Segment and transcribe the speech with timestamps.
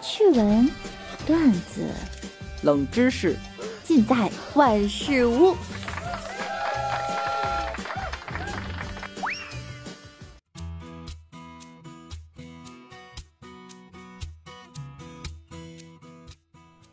[0.00, 0.70] 趣闻、
[1.26, 1.92] 段子、
[2.62, 3.36] 冷知识，
[3.82, 5.56] 尽在万事屋。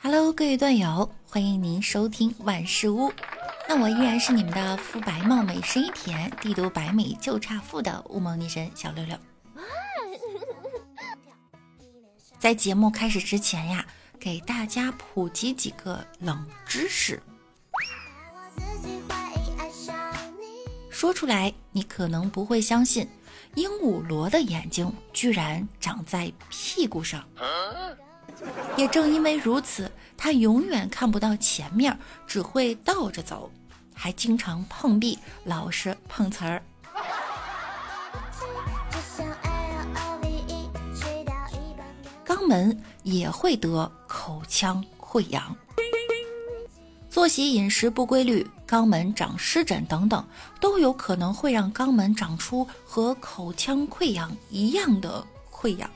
[0.00, 3.12] Hello，各位段友，欢迎您收听万事屋。
[3.68, 9.16] 那我依然是你们的肤白貌美、声音甜、帝都百美就差富的乌蒙女神小六六。
[12.46, 13.84] 在节目开始之前呀，
[14.20, 17.20] 给大家普及几个冷知识。
[20.88, 23.08] 说出来你可能不会相信，
[23.56, 27.26] 鹦鹉螺的眼睛居然长在屁股上。
[28.76, 31.98] 也正因为如此，它永远看不到前面，
[32.28, 33.50] 只会倒着走，
[33.92, 36.62] 还经常碰壁，老是碰瓷儿。
[42.46, 45.56] 门也会得口腔溃疡，
[47.10, 50.24] 作息饮食不规律、肛门长湿疹等等，
[50.60, 55.90] 都有可能会让肛门长出和口腔溃疡一样的溃疡。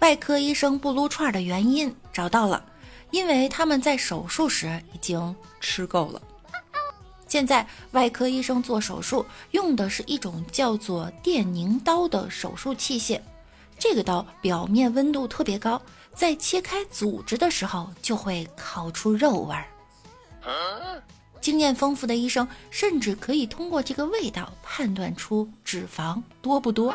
[0.00, 2.64] 外科医生不撸串的原因找到了，
[3.10, 6.22] 因为他们在手术时已经吃够了。
[7.30, 13.20] 现在外科医生做手术用的是一种叫做电凝刀的手术器械，
[13.78, 15.80] 这个刀表面温度特别高，
[16.12, 19.64] 在切开组织的时候就会烤出肉味儿。
[21.40, 26.92] 经验丰富的医生甚至可以通过这个味道判断出脂肪多不多。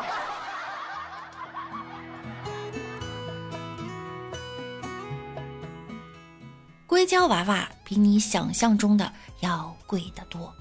[6.86, 10.52] 硅胶娃娃比你想象中的要贵得多。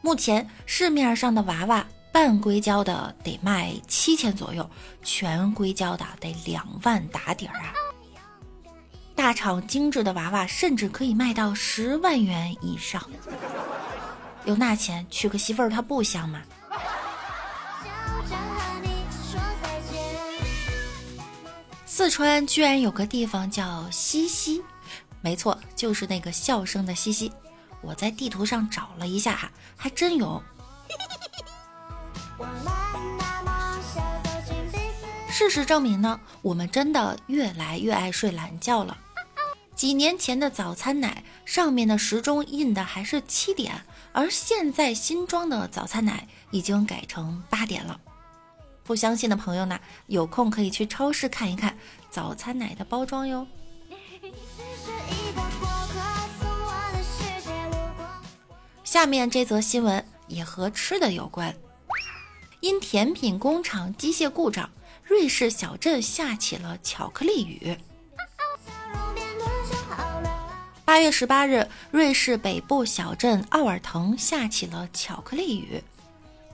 [0.00, 4.68] 目前市面上的娃娃，半硅胶的得卖七千左右，
[5.02, 7.72] 全硅胶的得两万打底儿啊！
[9.14, 13.02] 大厂精致的娃娃甚至可以卖到十万元以上。
[14.44, 16.40] 有那钱娶个媳妇儿，他不香吗？
[21.84, 24.62] 四川居然有个地方叫西溪，
[25.20, 27.32] 没错，就是那个笑声的西西。
[27.80, 30.42] 我在地图上找了一下哈，还真有。
[35.30, 38.96] 事实证明呢，我们真的越来越爱睡懒觉了。
[39.76, 48.00] 几年前的早餐奶上面的时钟印的还是七点，而现在新装的早餐奶已经改成八点了。
[48.82, 51.78] 不相信的朋友呢，有空可以去超市看一看
[52.10, 53.46] 早餐奶的包装哟。
[58.84, 61.54] 下面这则新闻也和吃的有关，
[62.60, 64.68] 因甜品工厂机械故障，
[65.04, 67.76] 瑞士小镇下起了巧克力雨。
[70.84, 75.80] 八月十八日，瑞士北部小镇奥尔滕下起了巧克力雨。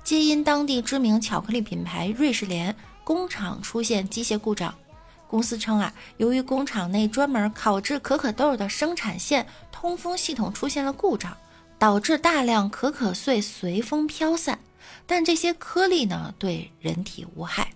[0.02, 4.74] 皆因当地知名巧克力品牌瑞士莲工厂出现机械故障。
[5.34, 11.36] 公司称啊，由于工厂内专门烤制可可豆的生产线通风系统出现了故障，
[11.76, 14.60] 导致大量可可碎随风飘散。
[15.08, 17.72] 但这些颗粒呢，对人体无害。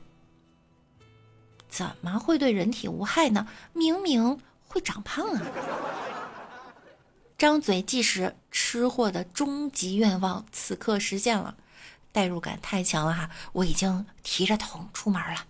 [1.68, 3.48] 怎么会对人体无害呢？
[3.72, 4.38] 明明
[4.68, 5.42] 会长胖啊！
[7.36, 11.56] 张嘴即食，吃货的终极愿望此刻实现了。
[12.12, 13.28] 代入感太强了哈！
[13.52, 15.44] 我已经提着桶出门了。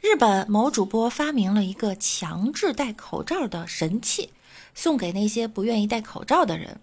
[0.00, 4.30] 日本某主播发明了一个强制戴口罩的神器，
[4.74, 6.80] 送给那些不愿意戴口罩的人。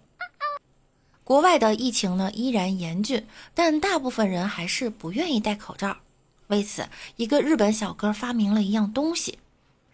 [1.24, 5.96] 国外的疫情呢依然严峻，但大部分人还是不愿意戴口罩。
[6.48, 9.38] 为此，一个日本小哥发明了一样东西。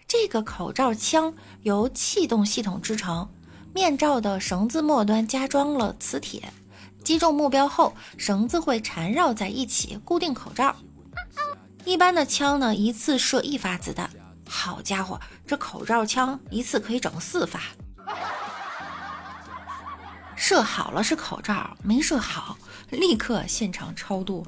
[0.06, 3.28] 这个口罩枪由气动系统制成，
[3.74, 6.50] 面罩的绳子末端加装了磁铁，
[7.04, 10.74] 击中目标后，绳子会缠绕在一起固定口罩。
[11.88, 14.10] 一般的枪呢，一次射一发子弹。
[14.46, 17.62] 好家伙，这口罩枪一次可以整四发。
[20.36, 22.58] 射好了是口罩，没射好
[22.90, 24.46] 立刻现场超度。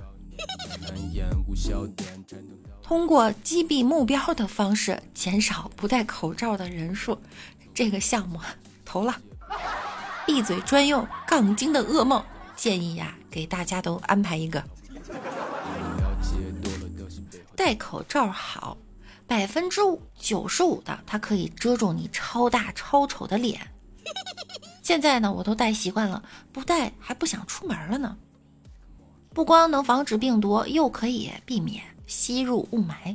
[2.82, 7.19] 通过击毙目标的方式减少不戴口罩的人数，
[7.72, 8.38] 这个项目
[8.84, 9.16] 投了。
[10.26, 12.22] 闭嘴专用杠精的噩梦，
[12.54, 14.62] 建议呀给大家都安排一个。
[17.60, 18.78] 戴口罩好，
[19.26, 19.82] 百分之
[20.18, 23.60] 九十五的它可以遮住你超大超丑的脸。
[24.82, 26.22] 现在呢，我都戴习惯了，
[26.52, 28.16] 不戴还不想出门了呢。
[29.34, 33.14] 不光能防止病毒，又可以避免吸入雾霾。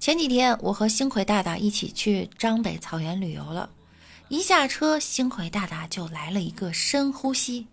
[0.00, 3.70] 前几天，我和星魁大大一起去张北草原旅游了。
[4.28, 7.68] 一下车，星魁大大就来了一个深呼吸，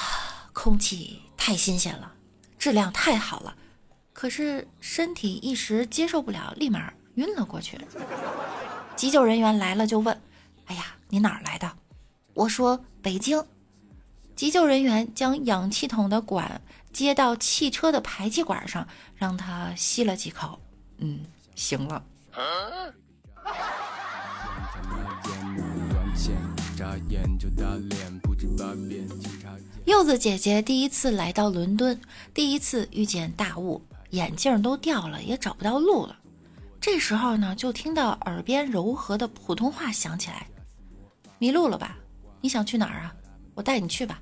[0.52, 2.12] 空气太新鲜了，
[2.58, 3.56] 质量太好了，
[4.12, 7.78] 可是身体一时接受不了，立马晕了过去。
[8.96, 10.20] 急救人员来了就问
[10.66, 11.70] ：“哎呀，你哪儿来的？”
[12.34, 13.44] 我说：“北京。”
[14.34, 16.60] 急救人员将氧气筒的管
[16.92, 20.60] 接到汽车的排气管上，让他吸了几口。
[20.98, 22.04] 嗯，行了。
[29.86, 32.00] 柚子姐姐第一次来到伦敦，
[32.34, 33.80] 第一次遇见大雾，
[34.10, 36.16] 眼镜都掉了，也找不到路了。
[36.80, 40.48] 这时候呢，就听到耳边柔和的普通话响起来
[41.38, 41.96] ：“迷路了吧？
[42.40, 43.14] 你想去哪儿啊？
[43.54, 44.20] 我带你去吧。”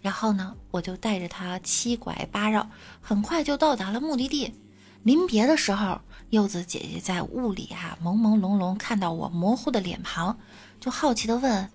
[0.00, 2.66] 然后呢，我就带着他七拐八绕，
[3.02, 4.54] 很快就到达了目的地。
[5.02, 6.00] 临别的时候，
[6.30, 10.38] 柚子姐姐在雾里啊朦朦胧胧看到我模糊的脸庞，
[10.80, 11.70] 就好奇的问：“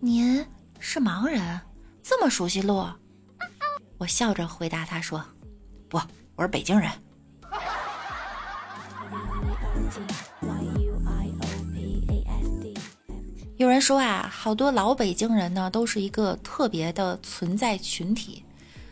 [0.00, 0.46] 您
[0.78, 1.60] 是盲人，
[2.04, 2.86] 这么熟悉路？”
[3.96, 5.24] 我笑着回答他说
[5.88, 5.98] ：“不，
[6.36, 6.90] 我是北京人。”
[13.56, 18.44] 有人说啊，好多老北京人呢都是一个特别的存在群体。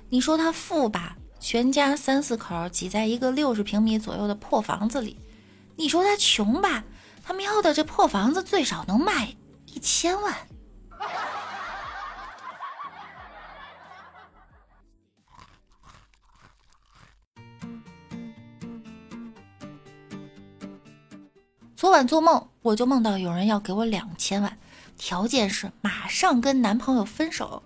[0.09, 1.17] 你说他富吧？
[1.39, 5.19] 全家三四口挤在一个六十平米左右的破房子里，
[5.77, 6.85] 你说他穷吧？
[7.23, 9.35] 他喵的，这破房子最少能卖
[9.67, 10.35] 一千万。
[21.83, 24.57] 昨晚做梦，我就梦到有人要给我两千万，
[24.97, 27.65] 条件是马上跟男朋友分手。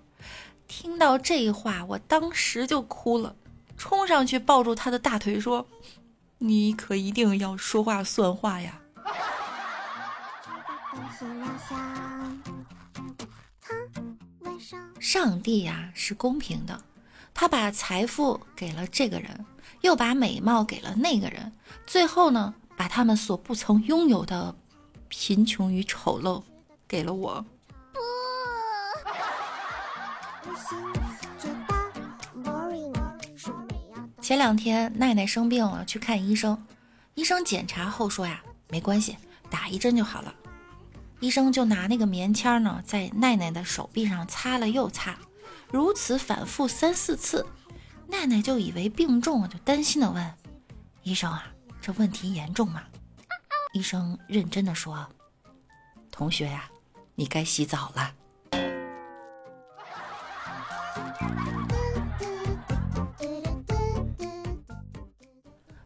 [0.67, 3.37] 听到这话，我当时就哭了。
[3.77, 5.67] 冲上去抱住他的大腿说
[6.41, 8.81] ：“你可一定要说话算话呀！”
[14.99, 16.81] 上帝呀是公平的，
[17.35, 19.45] 他把财富给了这个人，
[19.83, 21.53] 又把美貌给了那个人，
[21.87, 24.55] 最后呢，把他们所不曾拥有的
[25.08, 26.43] 贫穷与丑陋
[26.87, 27.44] 给了我。
[34.20, 36.67] 前两天奈奈生病了，去看医生。
[37.14, 39.17] 医生检查后说呀，没关系，
[39.49, 40.34] 打一针就好了。
[41.20, 45.17] 医生就拿那个棉签呢，在奈奈的手臂上擦了又擦，
[45.70, 47.46] 如此反复三四次。
[48.08, 50.34] 奈奈就以为病重了，就担心的问
[51.05, 51.46] 医生啊，
[51.87, 52.83] 这问题严重吗？
[53.73, 55.06] 医生认真的说，
[56.11, 56.69] 同学呀，
[57.15, 58.12] 你该洗澡了。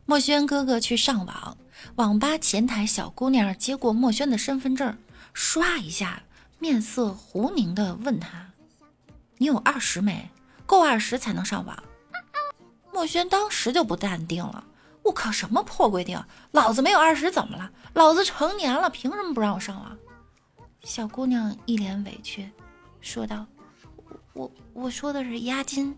[0.07, 1.59] 墨轩哥哥去上网，
[1.97, 4.97] 网吧前台小姑娘接过墨轩的身份证，
[5.35, 6.23] 唰一下，
[6.59, 8.49] 面色狐凝的问他
[9.37, 10.31] ：“你有二十没？
[10.65, 11.85] 够二十才能上网。”
[12.91, 14.65] 墨轩当时就不淡定了
[15.03, 16.23] ：“我靠，什么破规定？
[16.53, 17.71] 老子没有二十怎么了？
[17.95, 19.97] 老子成年了，凭什么不让我上网？”
[20.83, 22.51] 小姑娘一脸委屈，
[23.01, 23.47] 说道
[24.33, 25.97] ：“我我说的是押金。”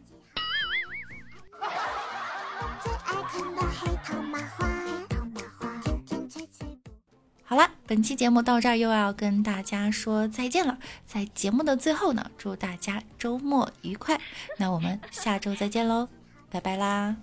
[7.44, 10.78] 好了，本期节目到这儿又要跟大家说再见了。
[11.04, 14.18] 在节目的最后呢，祝大家周末愉快。
[14.58, 16.08] 那我们下周再见喽，
[16.50, 17.14] 拜拜啦！